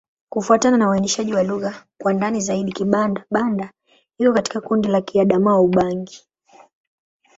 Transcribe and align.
Kufuatana 0.29 0.77
na 0.77 0.89
uainishaji 0.89 1.33
wa 1.33 1.43
lugha 1.43 1.85
kwa 1.97 2.13
ndani 2.13 2.41
zaidi, 2.41 2.71
Kibanda-Banda 2.71 3.71
iko 4.17 4.33
katika 4.33 4.61
kundi 4.61 4.87
la 4.89 5.01
Kiadamawa-Ubangi. 5.01 6.23